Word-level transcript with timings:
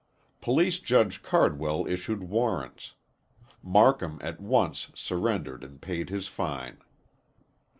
Police 0.41 0.79
Judge 0.79 1.21
Cardwell 1.21 1.85
issued 1.85 2.23
warrants. 2.23 2.95
Marcum 3.63 4.17
at 4.19 4.41
once 4.41 4.89
surrendered 4.95 5.63
and 5.63 5.79
paid 5.79 6.09
his 6.09 6.27
fine. 6.27 6.79